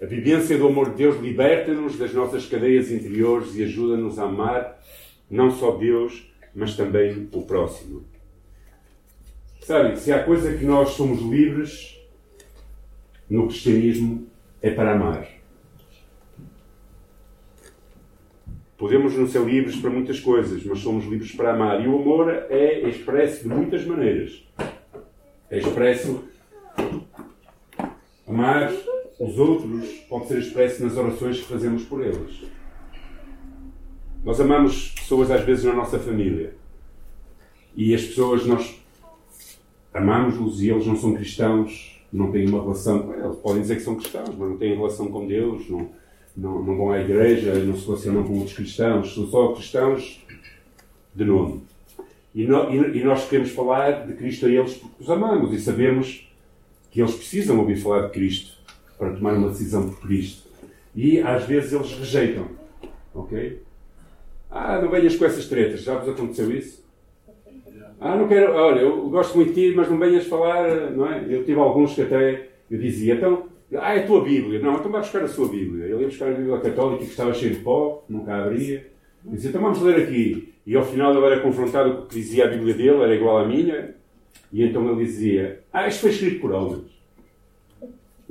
[0.01, 4.81] a vivência do amor de Deus liberta-nos das nossas cadeias interiores e ajuda-nos a amar
[5.29, 8.03] não só Deus, mas também o próximo.
[9.61, 12.01] Sabe, se há coisa que nós somos livres
[13.29, 14.27] no cristianismo
[14.59, 15.27] é para amar.
[18.75, 21.79] Podemos não ser livres para muitas coisas, mas somos livres para amar.
[21.79, 24.43] E o amor é expresso de muitas maneiras.
[25.51, 26.23] É expresso
[28.27, 28.71] amar
[29.21, 32.43] os outros pode ser expresso nas orações que fazemos por eles.
[34.23, 36.55] Nós amamos pessoas às vezes na nossa família.
[37.75, 38.79] E as pessoas, nós
[39.93, 43.13] amamos-los e eles não são cristãos, não têm uma relação.
[43.13, 45.89] Eles podem dizer que são cristãos, mas não têm relação com Deus, não,
[46.35, 50.25] não, não vão à igreja, não se relacionam com outros cristãos, são só cristãos
[51.13, 51.61] de nome.
[52.33, 55.61] E, no, e, e nós queremos falar de Cristo a eles porque os amamos e
[55.61, 56.27] sabemos
[56.89, 58.60] que eles precisam ouvir falar de Cristo
[59.01, 60.47] para tomar uma decisão por Cristo.
[60.95, 62.45] E às vezes eles rejeitam.
[63.15, 63.59] Ok?
[64.51, 65.81] Ah, não venhas com essas tretas.
[65.81, 66.85] Já vos aconteceu isso?
[67.99, 68.53] Ah, não quero.
[68.53, 70.91] Olha, eu gosto muito de ti, mas não venhas falar.
[70.91, 71.25] Não é?
[71.27, 74.59] Eu tive alguns que até eu dizia, então, ah, é a tua Bíblia.
[74.59, 75.85] Não, então vai buscar a sua Bíblia.
[75.85, 78.85] Ele ia buscar a Bíblia Católica que estava cheia de pó, nunca abria.
[79.25, 80.53] Eu dizia, então vamos ler aqui.
[80.63, 83.39] E ao final ele era confrontado com o que dizia a Bíblia dele, era igual
[83.39, 83.95] à minha.
[84.53, 87.00] E então ele dizia, ah, isto foi escrito por homens.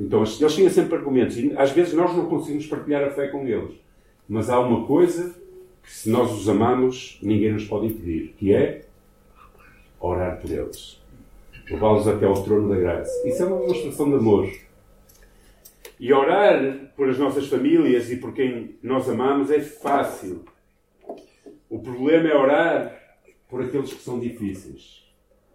[0.00, 1.36] Então eles tinham sempre argumentos.
[1.36, 3.74] E às vezes nós não conseguimos partilhar a fé com eles.
[4.26, 5.34] Mas há uma coisa
[5.82, 8.86] que, se nós os amamos, ninguém nos pode impedir, que é
[10.00, 10.98] orar por eles.
[11.70, 13.28] Levá-los até ao trono da graça.
[13.28, 14.50] Isso é uma demonstração de amor.
[15.98, 20.44] E orar por as nossas famílias e por quem nós amamos é fácil.
[21.68, 25.04] O problema é orar por aqueles que são difíceis.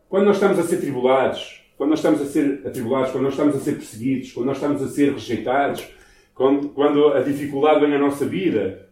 [0.08, 3.56] Quando nós estamos a ser tribulados, quando nós estamos a ser atribulados, quando nós estamos
[3.56, 5.86] a ser perseguidos, quando nós estamos a ser rejeitados,
[6.34, 8.90] quando, quando a dificuldade vem à nossa vida,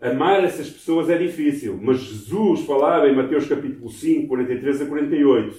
[0.00, 1.78] amar essas pessoas é difícil.
[1.80, 5.56] Mas Jesus falava em Mateus capítulo 5, 43 a 48,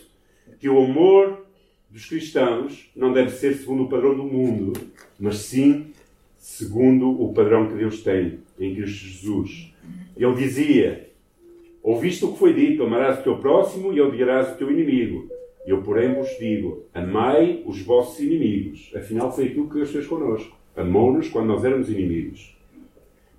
[0.59, 1.45] que o amor
[1.89, 4.73] dos cristãos não deve ser segundo o padrão do mundo,
[5.19, 5.91] mas sim
[6.37, 9.73] segundo o padrão que Deus tem em Cristo Jesus.
[10.17, 11.09] Ele dizia:
[11.81, 15.32] Ouviste o que foi dito, amarás o teu próximo e odiarás o teu inimigo.
[15.65, 18.91] Eu, porém, vos digo: amai os vossos inimigos.
[18.95, 20.55] Afinal, foi aquilo que Deus fez connosco.
[20.75, 22.57] Amou-nos quando nós éramos inimigos.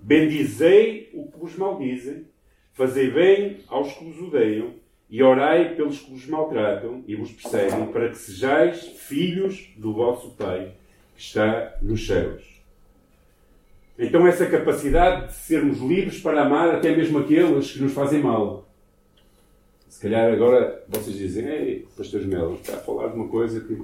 [0.00, 2.26] Bendizei o que vos maldizem,
[2.72, 4.74] fazei bem aos que vos odeiam,
[5.08, 10.30] e orai pelos que vos maltratam e vos perseguem, para que sejais filhos do vosso
[10.32, 10.72] Pai
[11.14, 12.42] que está nos céus.
[13.98, 18.63] Então, essa capacidade de sermos livres para amar até mesmo aqueles que nos fazem mal.
[19.94, 23.80] Se calhar agora vocês dizem, ei, Pastor Melo, está a falar de uma coisa que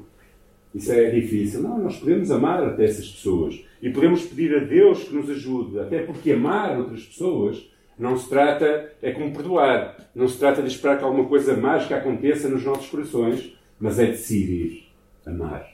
[0.75, 1.63] isso é difícil.
[1.63, 3.65] Não, nós podemos amar até essas pessoas.
[3.81, 5.79] E podemos pedir a Deus que nos ajude.
[5.79, 10.11] Até porque amar outras pessoas não se trata, é como perdoar.
[10.13, 14.07] Não se trata de esperar que alguma coisa mágica aconteça nos nossos corações, mas é
[14.07, 14.89] decidir
[15.25, 15.65] amar.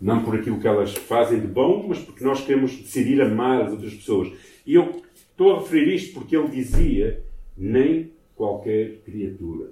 [0.00, 3.72] Não por aquilo que elas fazem de bom, mas porque nós queremos decidir amar as
[3.72, 4.32] outras pessoas.
[4.66, 7.22] E eu estou a referir isto porque ele dizia:
[7.54, 9.70] nem qualquer criatura.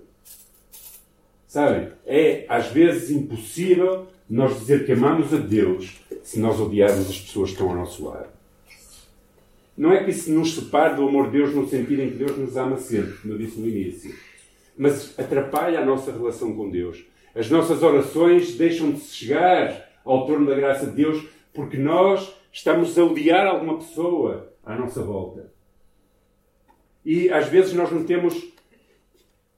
[1.46, 1.90] Sabem?
[2.07, 7.51] É às vezes impossível nós dizer que amamos a Deus se nós odiarmos as pessoas
[7.51, 8.29] que estão ao nosso lado.
[9.77, 12.37] Não é que isso nos separe do amor de Deus no sentido em que Deus
[12.37, 14.14] nos ama sempre, como eu disse no início.
[14.77, 17.05] Mas atrapalha a nossa relação com Deus.
[17.35, 22.98] As nossas orações deixam de chegar ao torno da graça de Deus, porque nós estamos
[22.98, 25.51] a odiar alguma pessoa à nossa volta.
[27.05, 28.51] E às vezes nós não temos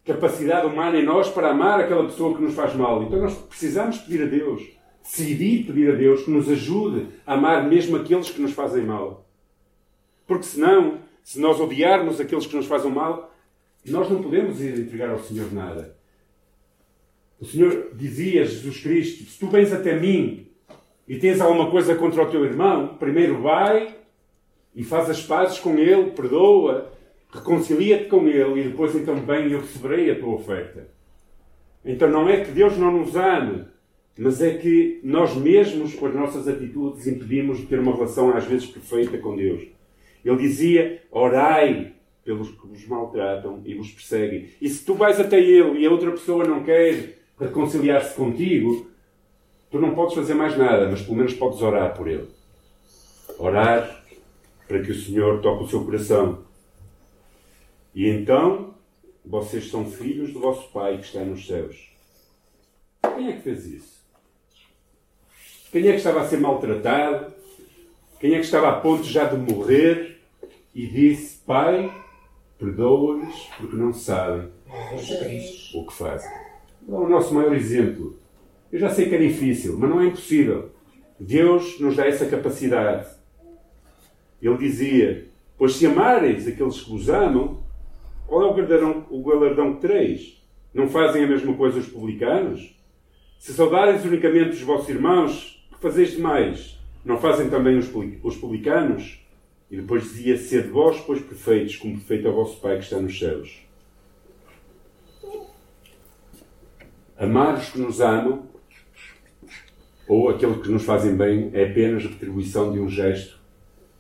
[0.05, 3.03] capacidade humana em nós para amar aquela pessoa que nos faz mal.
[3.03, 4.63] Então nós precisamos pedir a Deus,
[5.03, 9.27] decidir pedir a Deus que nos ajude a amar mesmo aqueles que nos fazem mal.
[10.27, 13.35] Porque senão, se nós odiarmos aqueles que nos fazem mal,
[13.87, 15.97] nós não podemos ir entregar ao Senhor nada.
[17.41, 20.47] O Senhor dizia, Jesus Cristo, se tu vens até mim
[21.07, 23.97] e tens alguma coisa contra o teu irmão, primeiro vai
[24.75, 26.94] e faz as pazes com ele, perdoa,
[27.35, 30.89] reconcilia-te com ele e depois então bem eu receberei a tua oferta.
[31.85, 33.65] Então não é que Deus não nos ame,
[34.17, 38.45] mas é que nós mesmos, com as nossas atitudes, impedimos de ter uma relação às
[38.45, 39.67] vezes perfeita com Deus.
[40.25, 41.93] Ele dizia: orai
[42.25, 44.49] pelos que vos maltratam e vos perseguem.
[44.61, 48.87] E se tu vais até ele e a outra pessoa não quer reconciliar-se contigo,
[49.71, 52.29] tu não podes fazer mais nada, mas pelo menos podes orar por ele.
[53.39, 54.05] Orar
[54.69, 56.45] para que o Senhor toque o seu coração.
[57.95, 58.75] E então,
[59.25, 61.93] vocês são filhos do vosso Pai que está nos céus.
[63.15, 64.05] Quem é que fez isso?
[65.71, 67.33] Quem é que estava a ser maltratado?
[68.21, 70.21] Quem é que estava a ponto já de morrer
[70.75, 71.93] e disse: Pai,
[72.59, 74.49] perdoa-lhes porque não sabem
[75.75, 76.31] o que fazem?
[76.87, 78.19] o nosso maior exemplo.
[78.71, 80.71] Eu já sei que é difícil, mas não é impossível.
[81.19, 83.09] Deus nos dá essa capacidade.
[84.43, 87.64] Ele dizia: Pois se amareis aqueles que vos amam,
[88.27, 90.43] qual é o galardão, o galardão que tereis?
[90.73, 92.75] Não fazem a mesma coisa os publicanos?
[93.39, 96.79] Se saudareis unicamente os vossos irmãos, que fazeis demais?
[97.05, 97.91] Não fazem também os,
[98.23, 99.21] os publicanos?
[99.71, 102.99] E depois dizia: Sede vós, pois perfeitos, como perfeito é o vosso Pai que está
[102.99, 103.63] nos céus.
[107.17, 108.49] Amar os que nos amam
[110.09, 113.39] ou aqueles que nos fazem bem é apenas retribuição de um gesto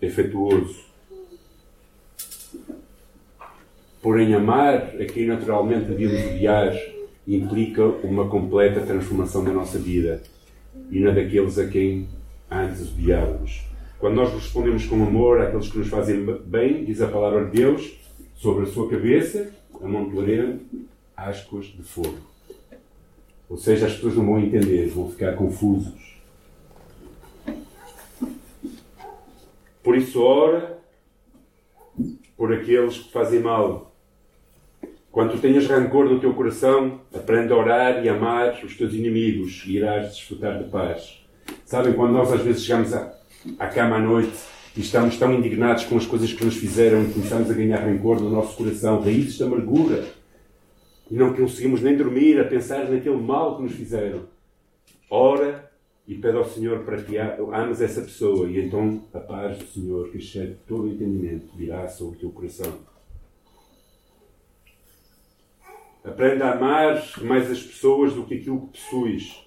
[0.00, 0.93] efetuoso.
[4.04, 6.76] Porém, amar a quem naturalmente devíamos odiar
[7.26, 10.22] implica uma completa transformação da nossa vida
[10.90, 12.06] e na daqueles a quem
[12.50, 13.64] antes odiávamos.
[13.98, 17.98] Quando nós respondemos com amor àqueles que nos fazem bem, diz a palavra de Deus,
[18.34, 19.50] sobre a sua cabeça
[19.82, 20.60] amontoaremos
[21.16, 22.18] ascos de fogo.
[23.48, 26.20] Ou seja, as pessoas não vão entender, vão ficar confusos.
[29.82, 30.78] Por isso, ora
[32.36, 33.93] por aqueles que fazem mal.
[35.14, 39.76] Quando tenhas rancor no teu coração, aprende a orar e amar os teus inimigos e
[39.76, 41.24] irás desfrutar de paz.
[41.64, 43.14] Sabem, quando nós às vezes chegamos à,
[43.60, 44.36] à cama à noite
[44.76, 48.20] e estamos tão indignados com as coisas que nos fizeram e começamos a ganhar rancor
[48.20, 50.04] no nosso coração, raízes da amargura,
[51.08, 54.22] e não conseguimos nem dormir a pensar naquele mal que nos fizeram.
[55.08, 55.70] Ora
[56.08, 60.10] e pede ao Senhor para que ames essa pessoa e então a paz do Senhor,
[60.10, 62.93] que excede todo o entendimento, virá sobre o teu coração.
[66.04, 69.42] Aprenda a amar mais as pessoas do que aquilo que possuis.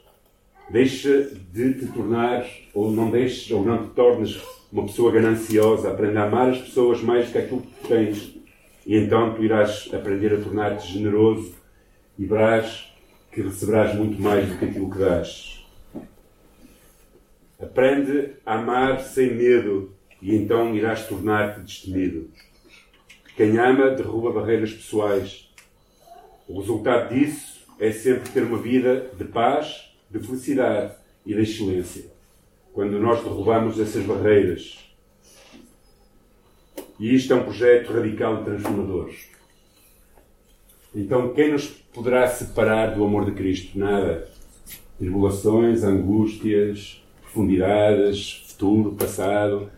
[0.72, 4.41] Deixa de te tornar, ou não deixes, ou não te tornes
[4.72, 5.91] uma pessoa gananciosa.
[5.91, 8.36] Aprenda a amar as pessoas mais do que aquilo que tens.
[8.88, 11.53] E então tu irás aprender a tornar-te generoso
[12.18, 12.91] e verás
[13.32, 15.64] que receberás muito mais do que aquilo que dás.
[17.60, 22.32] Aprende a amar sem medo e então irás tornar-te destemido.
[23.36, 25.47] Quem ama derruba barreiras pessoais.
[26.48, 30.93] O resultado disso é sempre ter uma vida de paz, de felicidade
[31.26, 32.06] e de excelência.
[32.74, 34.80] Quando nós derrubamos essas barreiras.
[37.00, 39.12] E isto é um projeto radical e transformador.
[40.95, 43.78] Então, quem nos poderá separar do amor de Cristo?
[43.78, 44.28] Nada.
[44.98, 49.70] Tribulações, angústias, profundidades, futuro, passado,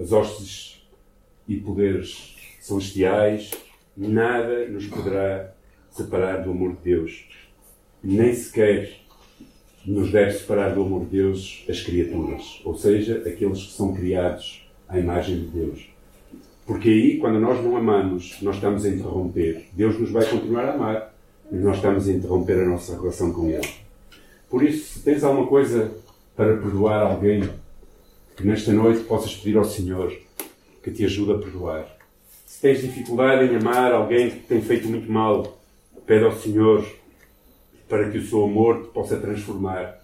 [0.00, 0.82] as hostes
[1.46, 3.50] e poderes celestiais,
[4.06, 5.52] nada nos poderá
[5.90, 7.28] separar do amor de Deus.
[8.02, 9.00] Nem sequer
[9.84, 14.68] nos deve separar do amor de Deus as criaturas, ou seja, aqueles que são criados
[14.86, 15.90] à imagem de Deus.
[16.66, 19.68] Porque aí, quando nós não amamos, nós estamos a interromper.
[19.72, 21.14] Deus nos vai continuar a amar,
[21.50, 23.66] mas nós estamos a interromper a nossa relação com Ele.
[24.50, 25.90] Por isso, se tens alguma coisa
[26.36, 27.48] para perdoar alguém,
[28.36, 30.12] que nesta noite possas pedir ao Senhor
[30.82, 31.97] que te ajude a perdoar.
[32.48, 35.60] Se tens dificuldade em amar alguém que te tem feito muito mal,
[36.06, 36.82] pede ao Senhor
[37.86, 40.00] para que o seu amor te possa transformar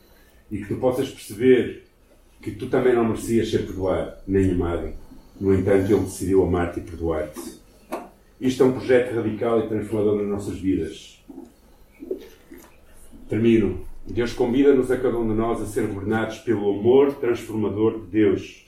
[0.51, 1.85] e que tu possas perceber
[2.43, 4.93] que tu também não merecias ser perdoado nem amado.
[5.41, 7.41] No entanto, Ele decidiu amar-te e perdoar-te.
[8.39, 11.25] Isto é um projeto radical e transformador nas nossas vidas.
[13.27, 13.87] Termino.
[14.07, 18.67] Deus convida-nos a cada um de nós a ser governados pelo amor transformador de Deus,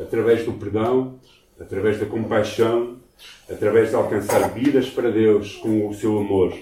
[0.00, 1.18] através do perdão,
[1.60, 2.96] através da compaixão,
[3.50, 6.56] através de alcançar vidas para Deus com o seu amor.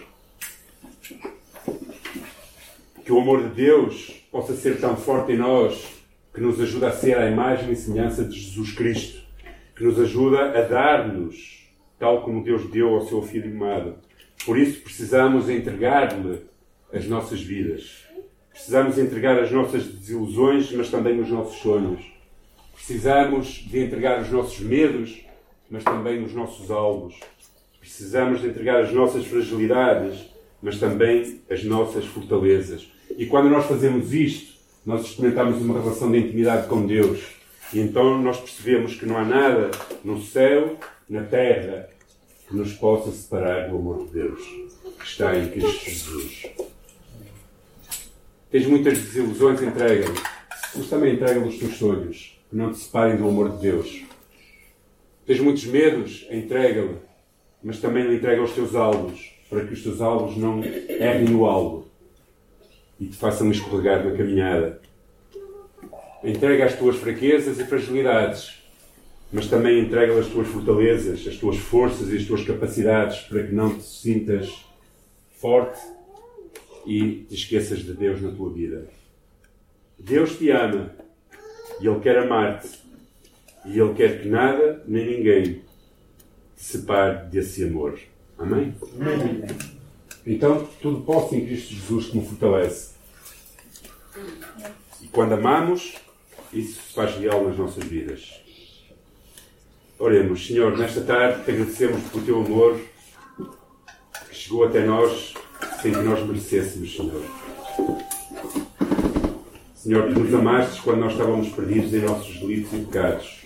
[3.04, 6.00] Que o amor de Deus possa ser tão forte em nós
[6.32, 9.20] que nos ajuda a ser a imagem e semelhança de Jesus Cristo,
[9.76, 11.68] que nos ajuda a dar-nos
[11.98, 13.96] tal como Deus deu ao seu Filho amado.
[14.46, 16.40] Por isso precisamos entregar-lhe
[16.92, 18.04] as nossas vidas.
[18.50, 22.00] Precisamos entregar as nossas desilusões, mas também os nossos sonhos.
[22.86, 25.24] Precisamos de entregar os nossos medos,
[25.70, 27.14] mas também os nossos alvos.
[27.78, 30.26] Precisamos de entregar as nossas fragilidades,
[30.62, 32.90] mas também as nossas fortalezas.
[33.16, 37.20] E quando nós fazemos isto, nós experimentamos uma relação de intimidade com Deus.
[37.72, 39.70] E então nós percebemos que não há nada
[40.02, 40.76] no céu,
[41.08, 41.88] na terra,
[42.48, 44.70] que nos possa separar do amor de Deus
[45.00, 46.46] que está em Cristo Jesus.
[48.50, 50.06] Tens muitas desilusões, entrega
[50.74, 54.02] Mas também entrega os teus sonhos, que não te separem do amor de Deus.
[55.24, 56.96] Tens muitos medos, entrega-lhe,
[57.62, 61.46] mas também lhe entrega os teus alvos, para que os teus alvos não errem no
[61.46, 61.88] alvo
[62.98, 64.80] e te façam escorregar na caminhada.
[66.24, 68.60] Entrega as tuas fraquezas e fragilidades,
[69.32, 73.54] mas também entrega as tuas fortalezas, as tuas forças e as tuas capacidades, para que
[73.54, 74.66] não te sintas
[75.36, 75.80] forte
[76.84, 78.88] e te esqueças de Deus na tua vida.
[79.98, 80.94] Deus te ama
[81.80, 82.68] e Ele quer amar-te
[83.64, 85.62] e Ele quer que nada nem ninguém
[86.56, 87.98] te separe desse amor.
[88.38, 88.74] Amém?
[89.00, 89.42] Amém.
[90.26, 92.94] Então, tudo posso em Cristo Jesus que me fortalece.
[95.02, 95.96] E quando amamos,
[96.52, 98.40] isso se faz real nas nossas vidas.
[99.98, 102.80] Oremos, Senhor, nesta tarde te agradecemos pelo teu amor
[104.28, 105.34] que chegou até nós
[105.82, 107.22] sem que nós merecêssemos, Senhor.
[109.90, 113.40] Senhor, tu nos amaste quando nós estávamos perdidos em nossos delitos e pecados.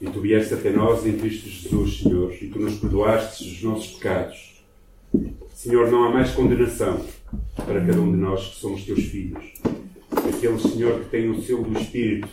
[0.00, 3.92] E tu vieste até nós em Cristo Jesus, Senhor, e tu nos perdoaste os nossos
[3.92, 4.60] pecados.
[5.54, 7.00] Senhor, não há mais condenação
[7.54, 9.54] para cada um de nós que somos teus filhos.
[10.10, 12.28] Aqueles, Senhor, que têm o selo do Espírito,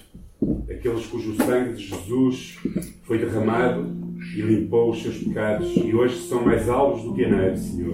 [0.68, 2.58] aqueles cujo sangue de Jesus
[3.04, 3.96] foi derramado
[4.36, 7.94] e limpou os seus pecados e hoje são mais alvos do que a neve, Senhor.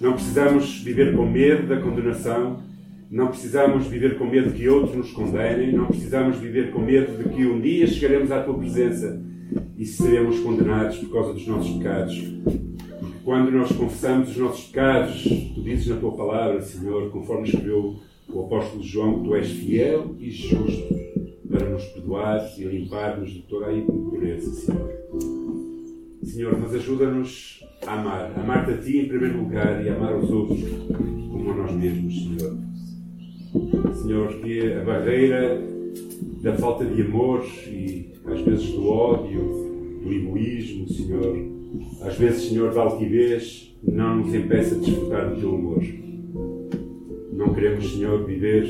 [0.00, 2.71] Não precisamos viver com medo da condenação,
[3.12, 7.28] não precisamos viver com medo que outros nos condenem, não precisamos viver com medo de
[7.28, 9.22] que um dia chegaremos à tua presença
[9.76, 12.18] e seremos condenados por causa dos nossos pecados.
[13.22, 17.96] Quando nós confessamos os nossos pecados, tu dizes na tua palavra, Senhor, conforme escreveu
[18.30, 20.82] o apóstolo João, que tu és fiel e justo
[21.50, 24.90] para nos perdoar e limpar-nos de toda a impureza, Senhor.
[26.22, 28.32] Senhor, mas ajuda-nos a amar.
[28.38, 30.60] Amar-te a Ti em primeiro lugar e amar os outros
[31.30, 32.71] como a nós mesmos, Senhor.
[34.02, 35.62] Senhor, que a barreira
[36.42, 41.36] da falta de amor e às vezes do ódio, do egoísmo, Senhor,
[42.02, 45.82] Às vezes, Senhor, da altivez não nos impeça de desfrutar do teu amor.
[47.32, 48.68] Não queremos, Senhor, viver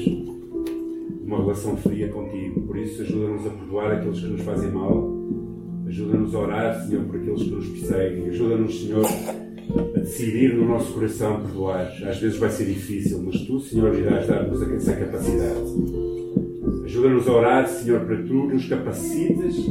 [1.24, 2.60] uma relação fria contigo.
[2.62, 5.10] Por isso, ajuda-nos a perdoar aqueles que nos fazem mal.
[5.86, 8.28] Ajuda-nos a orar, Senhor, por aqueles que nos perseguem.
[8.28, 9.04] Ajuda-nos, Senhor,
[9.78, 11.92] a decidir no nosso coração perdoar.
[12.04, 15.60] Às vezes vai ser difícil, mas tu, Senhor, irás dar-nos essa capacidade.
[16.84, 19.70] Ajuda-nos a orar, Senhor, para que tu nos capacites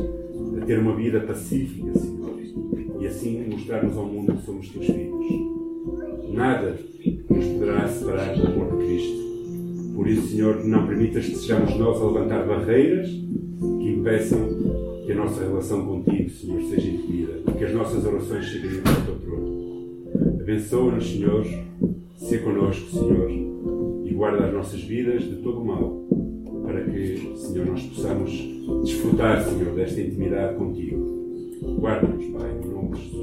[0.61, 2.39] a ter uma vida pacífica, Senhor.
[2.99, 5.21] E assim mostrar-nos ao mundo que somos teus filhos.
[6.33, 6.77] Nada
[7.29, 9.21] nos poderá separar do amor de Cristo.
[9.95, 14.39] Por isso, Senhor, não permitas que sejamos nós a levantar barreiras que impeçam
[15.05, 17.51] que a nossa relação contigo, Senhor, seja impedida.
[17.57, 19.30] Que as nossas orações cheguem ao teu trono.
[20.51, 21.45] Abençoa-nos, Senhor.
[22.17, 23.31] Se connosco, Senhor.
[24.05, 26.05] E guarda as nossas vidas de todo o mal.
[26.65, 28.31] Para que, Senhor, nós possamos
[28.83, 31.57] desfrutar, Senhor, desta intimidade contigo.
[31.79, 33.20] Guarda-nos, Pai, em nome de Jesus.